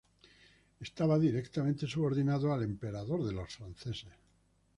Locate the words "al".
2.51-2.63